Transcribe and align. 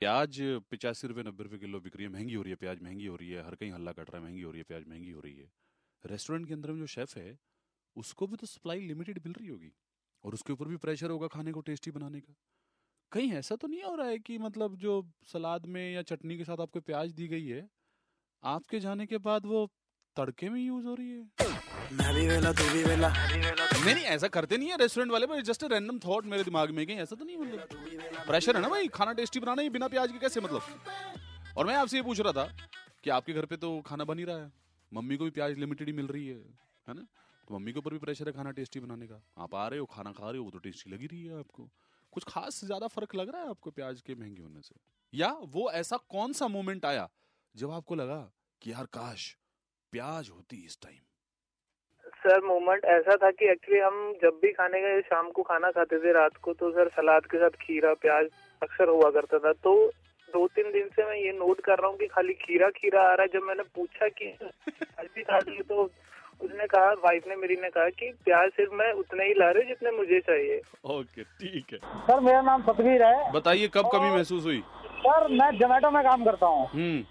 प्याज 0.00 0.38
पिचासी 0.70 1.06
रुपए 1.06 1.22
नब्बे 1.22 1.44
रुपये 1.44 1.58
किलो 1.58 1.80
बिक 1.80 1.96
रही 1.96 2.04
है, 2.04 2.10
महँगी 2.12 2.34
हो 2.34 2.42
रही 2.42 2.50
है 2.50 2.56
प्याज, 2.56 2.80
महँगी 2.82 3.06
हो 3.06 3.16
रही 3.16 3.30
है, 3.30 3.42
हर 3.42 3.54
कहीं 3.54 3.70
हल्ला 3.72 3.92
कट 3.92 4.10
रहा 4.10 4.18
है, 4.18 4.24
महँगी 4.24 4.42
हो 4.42 4.50
रही 4.50 4.60
है 4.60 4.64
प्याज, 4.64 4.84
महँगी 4.88 5.10
हो 5.10 5.20
रही 5.20 5.34
है। 5.34 5.50
रेस्टोरेंट 6.04 6.46
के 6.48 6.54
अंदर 6.54 6.72
में 6.72 6.78
जो 6.78 6.86
शेफ 6.88 7.16
है, 7.16 7.36
उसको 7.96 8.26
भी 8.26 8.36
तो 8.36 8.46
सप्लाई 8.46 8.80
लिमिटेड 8.82 9.20
मिल 9.24 9.34
रही 9.34 9.48
होगी 9.48 9.72
और 10.24 10.34
उसके 10.34 10.52
ऊपर 10.52 10.68
भी 10.68 10.76
प्रेशर 10.78 11.10
होगा 11.10 11.28
खाने 11.28 11.52
को 11.52 11.60
टेस्टी 11.62 11.90
बनाने 11.92 12.20
का। 12.20 12.34
कहीं 13.12 13.32
ऐसा 13.34 13.56
तो 13.56 13.68
नहीं 13.68 13.82
हो 13.84 13.94
रहा 13.96 14.08
है 14.08 14.18
कि 14.20 14.38
मतलब 14.38 14.76
जो 14.78 15.02
सलाद 15.26 15.66
में 15.68 15.82
या 15.92 16.02
चटनी 16.04 16.36
के 16.38 16.44
साथ 16.44 16.60
आपको 16.60 16.80
प्याज 16.82 17.12
दी 17.14 17.28
गई 17.28 17.46
है, 17.46 17.68
आपके 18.42 18.80
जाने 18.80 19.06
के 19.06 19.18
बाद 19.20 19.46
वो 19.46 19.66
तड़के 20.16 20.48
में 20.50 20.60
यूज़ 20.60 20.86
हो 20.86 20.94
रही 20.94 21.10
है। 21.10 21.22
मैं 21.92 22.14
भी 22.14 22.26
वेला 22.28 22.52
तू 22.52 22.64
भी 22.72 22.82
वेला 22.84 23.08
नहीं 23.08 23.94
नहीं 23.94 24.04
ऐसा 24.04 24.28
करते 24.28 24.56
नहीं 24.56 24.68
है 24.68 24.76
रेस्टोरेंट 24.76 25.12
वाले 25.12 25.26
पर 25.26 25.40
जस्ट 25.42 25.64
रैंडम 25.64 25.98
थॉट 25.98 26.26
मेरे 26.26 26.44
दिमाग 26.44 26.70
में 26.70 26.86
कहीं 26.86 26.96
ऐसा 26.98 27.16
तो 27.16 27.24
नहीं 27.24 27.36
मतलब। 27.36 28.24
प्रेशर 28.26 28.56
है 28.56 28.62
ना 28.62 28.68
भाई 28.68 28.88
खाना 28.94 29.12
टेस्टी 29.12 29.40
बनाना 29.40 29.62
ही 29.62 29.70
बिना 29.70 29.88
प्याज 29.88 30.12
के 30.12 30.18
कैसे 30.18 30.40
मतलब? 30.40 30.62
और 31.56 31.66
मैं 31.66 31.74
आपसे 31.76 31.96
ये 31.96 32.02
पूछ 32.02 32.20
रहा 32.20 32.32
था 32.32 32.46
कि 33.04 33.10
आपके 33.10 33.32
घर 33.32 33.46
पे 33.46 33.56
तो 33.56 33.80
खाना 33.86 34.04
बन 34.04 34.18
ही 34.18 34.24
रहा 34.24 34.36
है 34.36 34.52
मम्मी 34.92 35.16
को 35.16 35.24
भी 35.24 35.30
प्याज 35.30 35.58
लिमिटेड 35.58 35.88
ही 35.88 35.92
मिल 35.94 36.06
रही 36.08 36.26
है 36.26 36.36
है 36.86 36.94
ना? 36.94 37.06
तो 37.48 37.54
मम्मी 37.54 37.72
के 37.72 37.78
ऊपर 37.78 37.92
भी 37.92 37.98
प्रेशर 37.98 38.26
है 38.26 38.32
खाना 38.32 38.50
टेस्टी 38.50 38.80
बनाने 38.80 39.06
का। 39.06 39.22
आप 39.38 39.54
आ 39.54 39.66
रहे 39.68 39.78
हो 39.78 39.86
खाना 39.86 40.12
खा 40.12 40.30
रहे 40.30 40.38
हो 40.38 40.44
वो 40.44 40.50
तो 40.50 40.58
टेस्टी 40.58 40.90
लगी 40.90 41.06
रही 41.06 41.24
है 41.24 41.38
आपको। 41.38 41.68
कुछ 42.12 42.24
खास 42.28 42.60
ज़्यादा 42.64 42.86
फ़र्क 42.88 43.14
लग 43.14 43.30
रहा 43.32 43.42
है 43.42 43.50
आपको 43.50 43.70
प्याज 43.70 44.00
के 44.00 44.14
महँगे 44.14 44.42
होने 44.42 44.62
से? 44.62 44.74
या 45.12 45.30
वो 45.46 45.70
ऐसा 45.72 45.96
कौन 46.08 46.32
सा 46.32 46.48
मोमेंट 46.48 46.84
आया 46.84 47.08
जब 47.54 47.70
आपको 47.70 47.94
लगा 47.94 48.20
कि 48.62 48.72
यार 48.72 48.86
काश 48.92 49.34
प्याज 49.96 50.28
होती 50.30 50.56
इस 50.66 50.78
टाइम 50.82 51.02
सर 52.16 52.40
मोमेंट 52.44 52.84
ऐसा 52.94 53.14
था 53.16 53.30
कि 53.30 53.46
एक्चुअली 53.50 53.80
हम 53.80 53.94
जब 54.22 54.38
भी 54.42 54.50
खाने 54.52 54.80
गए 54.80 55.00
शाम 55.02 55.30
को 55.30 55.42
खाना 55.42 55.70
खाते 55.70 55.98
थे 55.98 56.12
रात 56.12 56.36
को 56.42 56.52
तो 56.52 56.70
सर 56.70 56.88
सलाद 56.88 57.26
के 57.26 57.38
साथ 57.38 57.56
खीरा 57.60 57.92
प्याज 57.94 58.26
अक्सर 58.62 58.88
हुआ 58.88 59.10
करता 59.10 59.38
था। 59.38 59.52
तो 59.64 59.72
दो 60.28 60.46
तीन 60.48 60.70
दिन 60.72 60.88
से 60.96 61.04
मैं 61.04 61.16
ये 61.16 61.32
नोट 61.32 61.60
कर 61.60 61.78
रहा 61.78 61.90
हूँ 61.90 61.96
कि 61.98 62.06
खाली 62.06 62.32
खीरा 62.34 62.68
खीरा 62.76 63.02
आ 63.02 63.14
रहा 63.14 63.22
है। 63.22 63.28
जब 63.28 63.46
मैंने 63.46 63.62
पूछा 63.74 64.08
कि 64.10 64.30
प्याज 64.42 65.08
भी 65.16 65.22
खा 65.22 65.38
लिए 65.48 65.62
तो 65.62 65.82
उसने 66.40 66.66
कहा 66.66 66.92
वाइफ 67.04 67.28
ने 67.28 67.36
मेरी 67.36 67.56
ने 67.56 67.70
कहा 67.70 67.88
कि 67.98 68.12
प्याज 68.24 68.50
सिर्फ़ 68.52 68.74
मैं 68.74 68.92
उतने 68.94 69.24
ही 69.24 69.34
ला 69.34 69.50
रही 69.50 69.62
हूँ 69.62 69.68
जितने 69.68 69.96
मुझे 69.96 70.20
चाहिए। 70.20 70.60
ओके 70.92 71.22
ठीक 71.24 71.72
है। 71.72 71.78
सर 71.78 72.20
मेरा 72.20 72.40
नाम 72.42 72.62
सतवीर 72.62 73.02
है। 73.02 73.32
बताइए 73.32 73.68
कब 73.74 73.90
कमी 73.92 74.10
महसूस 74.10 74.44
हुई? 74.44 74.62
सर 75.00 75.28
मैं 75.32 75.50
जोमेटो 75.58 75.90
में 75.90 76.02
काम 76.04 76.24
करता 76.24 76.46
हूँ। 76.46 76.66
हम्म। 76.68 77.04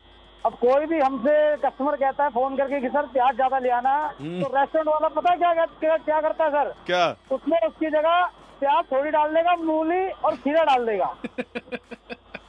अब 0.45 0.53
कोई 0.55 0.85
भी 0.85 0.99
हमसे 0.99 1.35
कस्टमर 1.57 1.95
कहता 1.95 2.23
है 2.23 2.29
फ़ोन 2.29 2.55
करके 2.57 2.79
कि 2.81 2.88
सर 2.88 3.05
प्याज 3.13 3.35
ज़्यादा 3.35 3.59
ले 3.59 3.69
आना। 3.71 3.93
हम्म। 4.19 4.41
तो 4.41 4.47
रेस्टोरेंट 4.55 4.88
वाला 4.88 5.07
पता 5.15 5.31
है 5.31 5.38
क्या 5.38 5.65
क्या, 5.65 5.97
क्या 5.97 6.19
करता 6.21 6.45
है 6.45 6.51
सर? 6.51 6.73
क्या? 6.85 7.05
उसमें 7.31 7.57
उसकी 7.59 7.89
जगह 7.89 8.23
प्याज 8.59 8.83
थोड़ी 8.91 9.11
डाल 9.11 9.33
देगा 9.35 9.55
मूली 9.55 10.07
और 10.09 10.35
खीरा 10.35 10.63
डाल 10.63 10.85
देगा। 10.85 11.05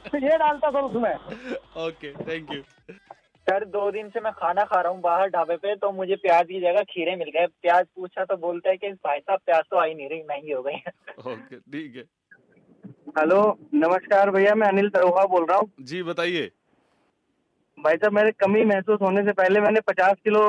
तो 0.07 0.17
ये 0.17 0.37
डालता 0.37 0.69
सर 0.69 0.81
उसमें। 0.81 1.13
ओके 1.85 2.11
थैंक 2.19 2.53
यू 2.53 2.61
सर 3.47 3.65
दो 3.67 3.89
दिन 3.91 4.09
से 4.09 4.19
मैं 4.19 4.31
खाना 4.33 4.63
खा 4.65 4.81
रहा 4.81 4.91
हूँ 4.91 5.01
बाहर 5.01 5.29
ढाबे 5.29 5.55
पे 5.57 5.75
तो 5.75 5.91
मुझे 5.91 6.15
प्याज 6.15 6.45
की 6.45 6.59
जगह 6.61 6.83
खीरे 6.83 7.15
मिल 7.15 7.29
गए। 7.35 7.45
प्याज 7.61 7.85
पूछा 7.95 8.25
तो 8.25 8.37
बोलता 8.37 8.69
है 8.69 8.77
कि 8.77 8.91
भाई 8.91 9.19
साहब 9.19 9.39
प्याज 9.45 9.63
तो 9.71 9.79
आई 9.79 9.93
नहीं 9.93 10.09
रही 10.09 10.21
महँगी 10.29 10.51
हो 10.51 10.61
गई 10.61 10.75
ओके 11.33 11.57
ठीक 11.57 11.95
है। 11.95 12.03
हेलो 13.19 13.41
नमस्कार 13.73 14.31
भैया 14.31 14.55
मैं 14.55 14.67
अनिल 14.67 14.89
तरोहा 14.89 15.25
बोल 15.25 15.45
रहा 15.45 15.57
हूँ। 15.57 15.71
जी 15.81 16.03
बताइए। 16.03 16.49
भाई 17.87 17.95
साहब 17.95 18.13
मेरे 18.13 18.31
कमी 18.43 18.63
महसूस 18.65 18.99
होने 19.01 19.21
से 19.23 19.31
पहले 19.33 19.59
मैंने 19.61 19.79
पचास 19.87 20.15
किलो 20.23 20.41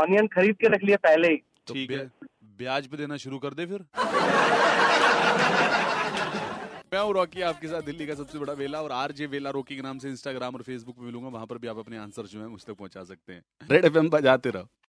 ऑनियन 0.00 0.26
खरीद 0.34 0.56
के 0.56 0.68
रख 0.68 0.82
लिया 0.84 0.96
पहले 1.02 1.28
ही। 1.28 1.36
ठीक 1.68 1.90
है। 1.90 2.10
ब्याज 2.58 2.86
पे 2.86 2.96
देना 2.96 3.16
शुरू 3.16 3.38
कर 3.38 3.54
दे 3.54 3.66
फिर। 3.66 3.84
मैं 6.94 7.00
हूँ 7.00 7.14
रॉकी 7.14 7.42
आपके 7.42 7.68
साथ 7.68 7.82
दिल्ली 7.82 8.06
का 8.06 8.14
सबसे 8.14 8.38
बड़ा 8.38 8.52
वेला 8.52 8.82
और 8.82 8.92
आरजे 8.92 9.26
वेला 9.26 9.50
रॉकी 9.50 9.76
के 9.76 9.82
नाम 9.82 9.98
से 9.98 10.08
इंस्टाग्राम 10.08 10.54
और 10.54 10.62
फेसबुक 10.62 10.96
पे 10.96 11.06
मिलूँगा 11.06 11.28
वहाँ 11.28 11.46
पर 11.46 11.58
भी 11.58 11.68
आप 11.68 11.78
अपने 11.78 11.98
आंसर 11.98 12.26
जो 12.26 12.40
है 12.40 12.48
मुझ 12.48 12.64
तक 12.64 12.74
पहुँचा 12.74 13.04
सकते 13.04 13.32
हैं। 13.32 13.42
रेड 13.70 13.84
एफ़ 13.84 13.98
बजाते 14.14 14.50
रहो। 14.50 14.68